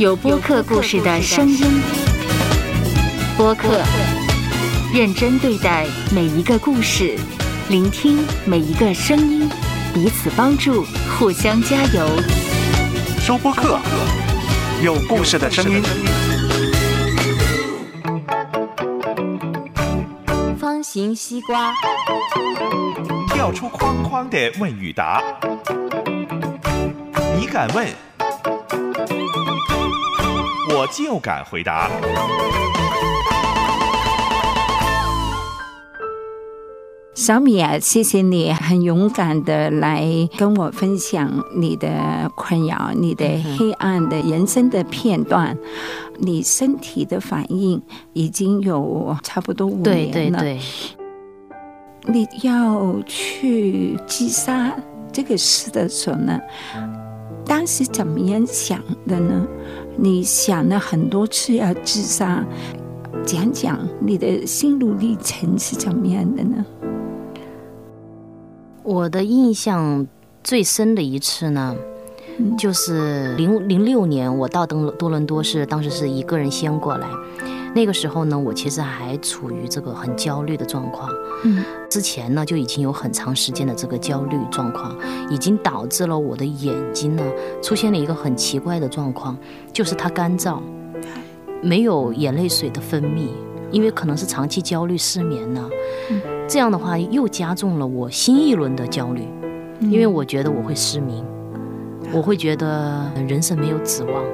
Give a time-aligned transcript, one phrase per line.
[0.00, 1.82] 有播客故事的声音，
[3.36, 3.82] 播客
[4.94, 7.18] 认真对待每一个故事，
[7.68, 9.46] 聆听每一个声音，
[9.92, 10.86] 彼此帮助，
[11.18, 12.08] 互相加油。
[13.18, 13.78] 收播客，
[14.82, 15.82] 有故事的声音。
[20.58, 21.74] 方形西瓜，
[23.34, 25.22] 跳出框框的问与答，
[27.38, 27.86] 你敢问？
[30.80, 31.90] 我就敢回答。
[37.14, 40.02] 小米啊，谢谢你很勇敢的来
[40.38, 41.86] 跟我分享你的
[42.34, 43.26] 困扰、你的
[43.58, 45.54] 黑暗的人生的片段。
[46.18, 47.82] 你身体的反应
[48.14, 50.12] 已经有差不多五年了。
[50.12, 50.58] 对对对。
[52.06, 54.74] 你要去击杀
[55.12, 56.40] 这个事的时候呢，
[57.44, 59.46] 当时怎么样想的呢？
[59.96, 62.44] 你想了很多次要自杀，
[63.26, 66.64] 讲讲你的心路历程是怎么样的呢？
[68.82, 70.06] 我的印象
[70.42, 71.76] 最深的一次呢，
[72.56, 77.06] 就是零零六年我到登多伦多是当时是一个人先过来，
[77.74, 81.08] 那个时候呢，我其实还处于这个很焦虑的状况。
[81.44, 84.94] 嗯，之前呢就已经有很长时间的这个焦虑状况，
[85.30, 87.22] 已经导致了我的眼睛呢
[87.62, 89.36] 出现了一个很奇怪的状况，
[89.72, 90.58] 就是它干燥，
[91.62, 93.28] 没有眼泪水的分泌，
[93.70, 95.70] 因为可能是长期焦虑失眠呢，
[96.48, 99.22] 这样的话又加重了我新一轮的焦虑，
[99.80, 101.24] 因为我觉得我会失明，
[102.12, 104.24] 我会觉得人生没有指望，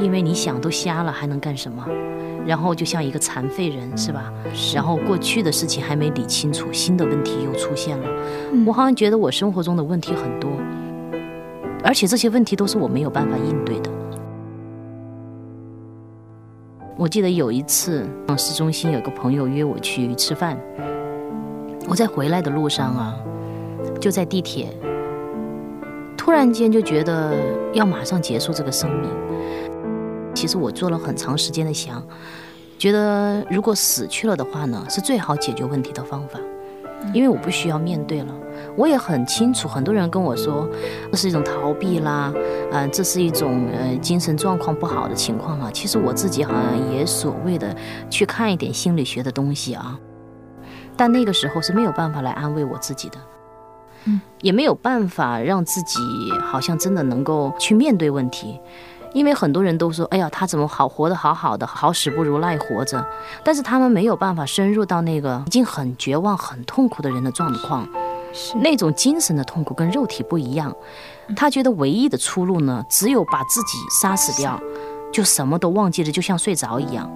[0.00, 1.84] 因为你想都瞎了还能干什么？
[2.44, 4.32] 然后就像一个残废人，是吧？
[4.74, 8.08] 然后过去的事情还没理清楚，新的问题又出现了。
[8.66, 10.50] 我好像觉得我生活中的问题很多，
[11.82, 13.90] 而且这些问题都是我没有办法应对的。
[16.96, 18.06] 我记得有一次，
[18.38, 20.58] 市中心有个朋友约我去吃饭，
[21.88, 23.14] 我在回来的路上啊，
[24.00, 24.68] 就在地铁，
[26.16, 27.34] 突然间就觉得
[27.74, 29.25] 要马上结束这个生命。
[30.36, 32.00] 其实我做了很长时间的想，
[32.78, 36.38] 觉得如果死去了的话呢，是最好解决问题的方法，
[37.14, 38.34] 因为我不需要面对了。
[38.76, 40.68] 我也很清楚，很多人跟我说
[41.10, 42.30] 这是一种逃避啦，
[42.70, 45.72] 嗯，这是一种呃精神状况不好的情况了。
[45.72, 47.74] 其实我自己好像也所谓的
[48.10, 49.98] 去看一点心理学的东西啊，
[50.98, 53.18] 但那个时候是没有办法来安慰我自己的，
[54.04, 55.98] 嗯，也没有办法让自己
[56.42, 58.60] 好像真的能够去面对问题。
[59.16, 63.02] 因为很多人都说：“哎呀，他怎么好活得好好的，好死不如赖活着。”
[63.42, 67.88] 但是他们没有办法深入到那个已经很绝望、很痛苦的人的状况，
[68.56, 70.70] 那种精神的痛苦跟肉体不一样。
[71.34, 74.60] 他觉得唯一的出路呢，只有把自己杀死掉，
[75.10, 77.10] 就什么都忘记了，就像睡着一样。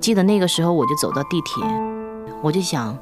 [0.00, 1.64] 记得那个时候，我就走到地铁，
[2.42, 2.98] 我就想，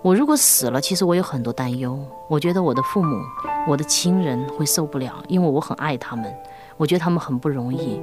[0.00, 2.00] 我如果死了，其实我有很多担忧。
[2.26, 3.22] 我觉得我的父母、
[3.68, 6.34] 我的亲人会受不了，因为我很爱他们。
[6.76, 8.00] 我觉得他们很不容易，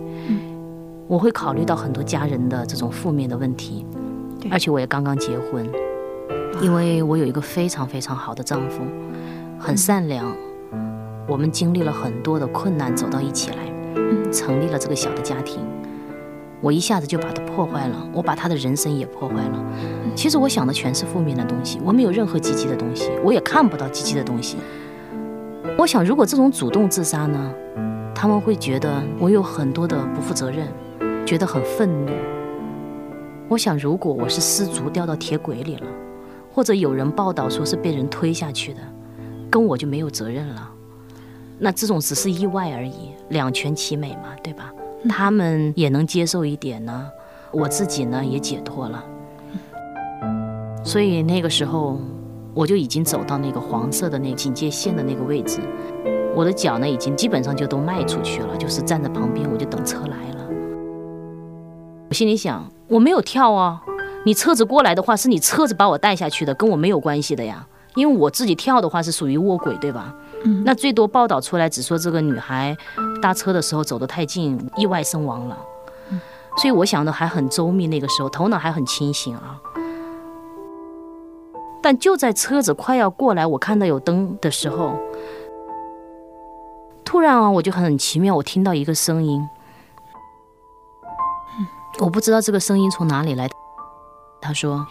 [1.08, 3.86] 我会考虑到很多家人的这种负面的问题，
[4.50, 5.70] 而且我也刚刚结婚，
[6.62, 8.82] 因为我有一个非常非常好的丈夫，
[9.60, 10.26] 很善良，
[11.28, 13.58] 我们经历了很多的困难走到一起来，
[14.32, 15.60] 成立了这个小的家庭，
[16.62, 19.66] 我一下子就把他破坏了，我把他的人生也破坏了。
[20.16, 24.56] 其实我想的全是负面的东西，我没有任何积极的东西，我也看不到积极的东西。
[25.78, 27.54] 我想，如果这种主动自杀呢？
[28.22, 30.68] 他们会觉得我有很多的不负责任，
[31.26, 32.12] 觉得很愤怒。
[33.50, 35.88] 我想，如果我是失足掉到铁轨里了，
[36.54, 38.80] 或者有人报道说是被人推下去的，
[39.50, 40.70] 跟我就没有责任了。
[41.58, 44.72] 那这种只是意外而已，两全其美嘛，对吧？
[45.10, 47.10] 他们也能接受一点呢，
[47.50, 49.04] 我自己呢也解脱了。
[50.84, 52.00] 所以那个时候，
[52.54, 55.60] 我就已经走到那个黄色的那警戒线的那个位置。
[56.34, 60.48] 我的脚呢，已经基本上就都迈出去了，就是站在旁边，我就等车来了。
[62.10, 63.82] 我心里想，我没有跳啊，
[64.26, 67.68] 你车子过来的话，是你车子把我带下去的，跟我没有关系的呀。
[67.96, 70.16] 因为我自己跳的话是属于卧轨，对吧？
[70.46, 70.64] 嗯。
[70.66, 72.76] 那最多报道出来只说这个女孩
[73.22, 75.58] 搭车的时候走得太近，意外身亡了。
[76.10, 76.22] 嗯。
[76.56, 79.60] 所以我想的还很周密，那个时候头脑还很清醒啊。
[81.84, 84.96] 但就在车子快要过来，我看到有灯的时候。
[87.12, 89.46] 突然啊，我就很奇妙，我听到一个声音，
[92.00, 93.50] 我不知道这个声音从哪里来。
[94.40, 94.88] 他说：“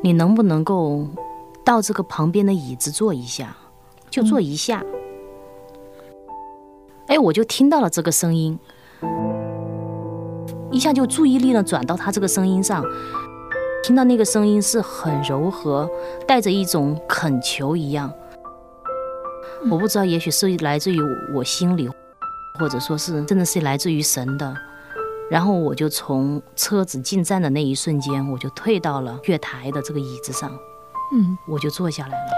[0.00, 1.06] 你能不能够
[1.62, 3.54] 到这个旁边的椅子坐一下，
[4.08, 4.82] 就坐一下。”
[7.08, 8.58] 哎，我就听到了这个声音，
[10.70, 12.82] 一下就注意力呢转到他这个声音上，
[13.82, 15.86] 听到那个声音是很柔和，
[16.26, 18.10] 带着一种恳求一样。
[19.70, 20.98] 我不知道，也许是来自于
[21.34, 21.88] 我心里，
[22.58, 24.54] 或者说是真的是来自于神的。
[25.30, 30.50] 然后我就从车子进站的那一瞬间，我就退到了月台的这个椅子上，
[31.14, 32.30] 嗯，我就坐下来了。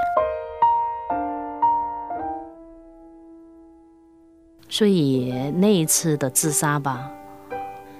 [4.69, 7.11] 所以那一次的自杀吧，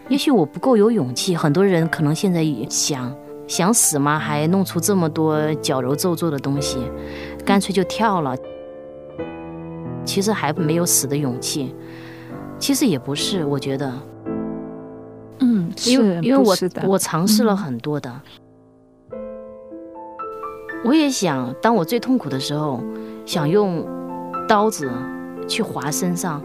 [0.09, 1.35] 也许我不够有勇气。
[1.35, 3.13] 很多人可能现在也想
[3.49, 4.19] 想死吗？
[4.19, 6.79] 还弄出这么多矫揉造作的东西，
[7.45, 8.37] 干脆就跳了。
[10.07, 11.75] 其实还没有死的勇气。
[12.59, 13.93] 其实也不是，我觉得。
[15.41, 16.57] 嗯，因为因为我
[16.89, 18.11] 我尝试了很多的，
[20.83, 22.81] 我也想，当我最痛苦的时候，
[23.27, 23.87] 想用
[24.49, 24.91] 刀子
[25.47, 26.43] 去划身上。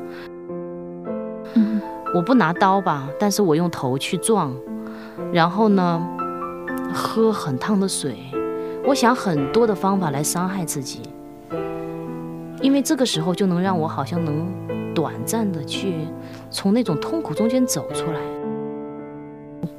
[1.54, 1.82] 嗯
[2.14, 4.54] 我不拿刀吧，但是我用头去撞，
[5.32, 6.06] 然后呢，
[6.94, 8.18] 喝很烫的水。
[8.86, 11.00] 我想很多的方法来伤害自己，
[12.62, 14.48] 因为这个时候就能让我好像能
[14.94, 15.94] 短暂的去
[16.50, 18.20] 从那种痛苦中间走出来。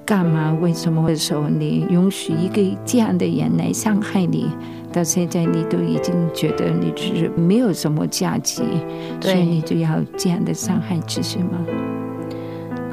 [0.04, 0.56] 干嘛？
[0.60, 4.50] 为什么会说你允许一个这样的人来伤害你？
[4.92, 8.62] 到现在你都已经觉得你是没有什么价值，
[9.20, 9.88] 所以你就要
[10.18, 11.64] 这样的伤害自己吗？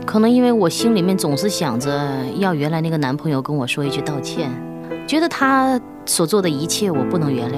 [0.05, 4.49] 可能因为我心里面总是想着要原来那个男朋友跟我说一句道歉，
[5.05, 7.57] 觉得他所做的一切我不能原谅。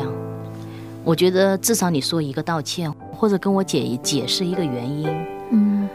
[1.04, 5.10] 我觉得至少你说一个道歉，或者跟我解解释一个原因。
[5.52, 5.90] 嗯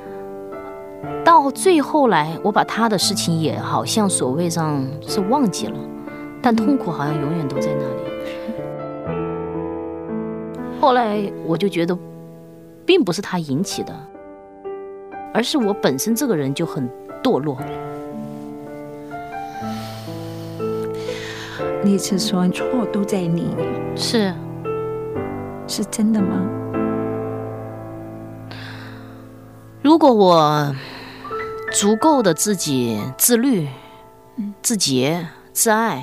[1.25, 5.79] 到最后来，我把他的事情也好像所谓上是忘记了，
[6.41, 8.03] 但痛苦好像永远都在那里。
[10.81, 11.97] 后来我就觉得，
[12.85, 13.93] 并不是他引起的，
[15.35, 16.89] 而是我本身这个人就很
[17.23, 17.59] 堕落。
[21.83, 23.49] 你是说错都在你，
[23.97, 24.33] 是，
[25.67, 26.49] 是真的吗？
[29.83, 30.75] 如果我
[31.73, 33.69] 足够的自己自律、
[34.63, 36.03] 自洁、自爱，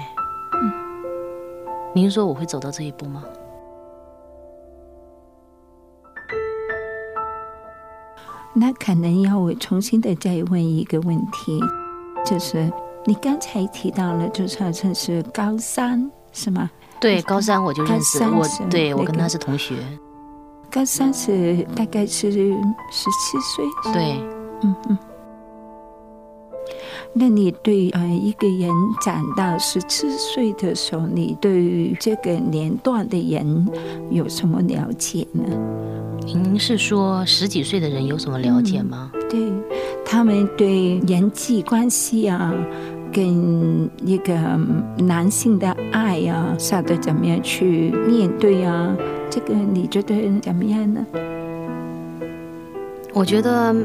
[1.94, 3.24] 您说我会走到这一步吗？
[8.54, 11.60] 那可能要我重新的再问一个问题，
[12.24, 12.72] 就是
[13.06, 16.70] 你刚才提到了，就是好像是高三是吗？
[17.04, 19.76] 对，高三我就认识我高三是，对我跟他是同学，
[20.72, 24.22] 高三是大概是十七岁，对。
[24.62, 24.98] 嗯嗯。
[27.14, 28.72] 那你对呃一个人
[29.04, 33.68] 长到十七岁的时候，你对于这个年段的人
[34.10, 35.44] 有什么了解呢？
[36.26, 39.12] 您是说十几岁的人有什么了解吗？
[39.30, 39.52] 对
[40.06, 42.54] 他们对人际关系啊，
[43.14, 44.34] 跟一个
[44.98, 48.94] 男性的爱啊，晓得怎么样去面对啊？
[49.30, 51.06] 这个你觉得怎么样呢？
[53.14, 53.76] 我觉得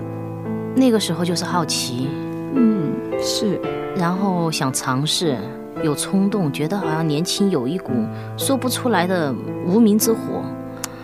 [0.74, 2.08] 那个时候就是好奇，
[2.54, 2.90] 嗯，
[3.20, 3.60] 是，
[3.94, 5.36] 然后想尝试，
[5.84, 7.92] 有冲动，觉得好像年轻有一股
[8.38, 9.34] 说不出来的
[9.66, 10.42] 无名之火，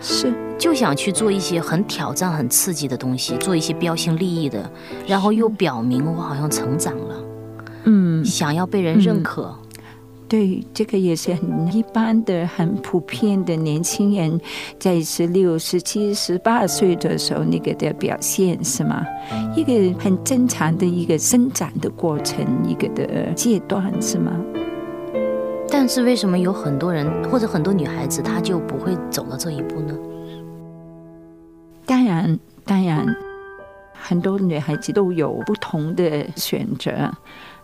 [0.01, 4.67] 是，就想去做一些很挑战、很刺激的东西，做一些标新立异的，
[5.05, 7.15] 然后又表明我好像成长了，
[7.85, 9.55] 嗯，想要被人认可。
[10.27, 14.41] 对，这个也是很一般的、很普遍的年轻人
[14.79, 19.05] 在十六、十七、十八岁的时候那个的表现是吗？
[19.55, 24.31] 一个很正常的一个生长的过程，一个的阶段是吗？
[25.69, 29.95] 但是为什么有很多人或者很多女孩子她就不会走到这一步呢？
[31.85, 33.15] 当然，当然，
[34.07, 36.91] 很多女孩子都有不同的选择。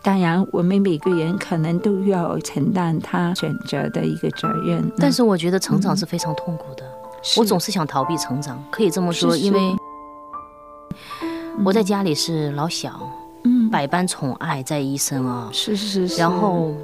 [0.02, 4.92] 当然，我们每个人可能都要承担他选择的一个责任。
[4.98, 6.84] 但是我觉得成长是非常痛苦的，
[7.36, 9.76] 我总是想逃避成长，可以这么说，因为
[11.64, 13.08] 我在家里是老小，
[13.44, 15.48] 嗯，百般宠爱在一身啊。
[15.52, 16.74] 是是是，然后，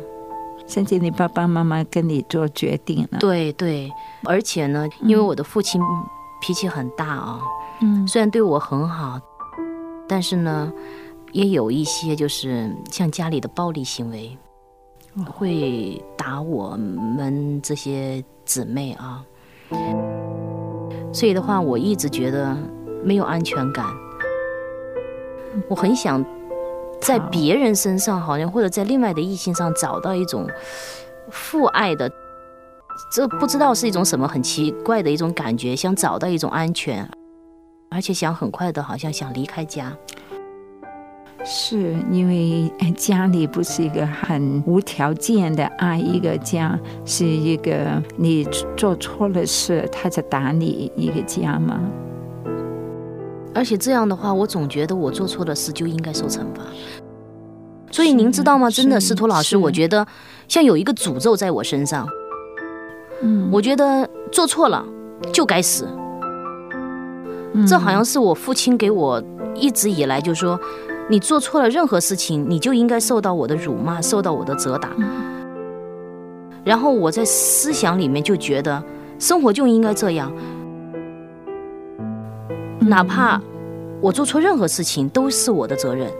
[0.68, 3.90] 甚至你爸爸妈妈跟你做决定了，对对，
[4.22, 5.82] 而且呢，因为我的父亲
[6.40, 7.40] 脾气很大啊，
[7.82, 8.06] 嗯。
[8.06, 9.18] 虽然对我很好，
[10.08, 10.72] 但是呢，
[11.32, 14.36] 也有一些就是像家里的暴力行为，
[15.26, 19.22] 会打我们这些姊妹啊。
[21.12, 22.56] 所以的话，我一直觉得
[23.04, 23.84] 没有安全感。
[25.68, 26.24] 我很想
[27.00, 30.46] 在别人身上，好像或者在另外的异性上找到一种
[31.30, 32.10] 父爱的，
[33.12, 37.08] 这不知道是一种什么很奇怪的一种感觉，想找到一种安全，
[37.90, 39.96] 而且想很快的，好像想离开家。
[41.44, 48.44] 是因为家里不是一个很无条件的爱一个家，是一个你
[48.76, 51.80] 做错了事他就打你一个家吗？
[53.54, 56.62] 而且这样的话，我总觉得我做错了事就应该受惩罚。
[57.90, 58.68] 所以您知道吗？
[58.68, 60.06] 真的，司徒老师，我觉得
[60.48, 62.06] 像有一个诅咒在我身上。
[63.22, 64.84] 嗯，我觉得做错了
[65.32, 65.88] 就该死。
[67.66, 69.22] 这好像是我父亲给我
[69.54, 70.58] 一直以来就说，
[71.08, 74.90] 你做错了任何事情，你就应该受到我的辱骂，受到我的责打。
[76.64, 78.82] 然后我在思想里面就觉得，
[79.18, 80.30] 生活就应该这样，
[82.80, 83.40] 哪怕
[84.00, 86.10] 我做错任何事情都是我的责任。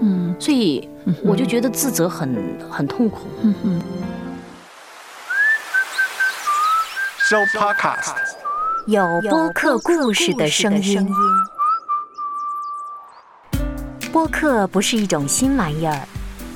[0.00, 0.88] 嗯，所以
[1.24, 3.20] 我就觉得自责很很痛苦。
[3.42, 3.80] 嗯哼。
[7.30, 8.14] 收 Podcast，
[8.86, 11.08] 有播客故事的声音。
[14.10, 16.00] 播客不是一种新玩意儿，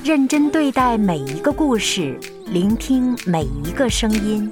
[0.03, 4.51] 认真对待每一个故事，聆听每一个声音。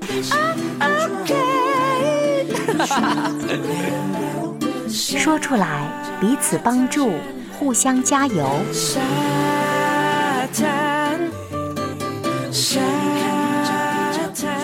[4.89, 7.11] 说出来，彼此帮助，
[7.59, 8.49] 互相加油。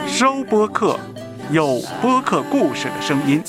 [0.08, 0.98] 收播客，
[1.52, 3.44] 有播客故事的声音。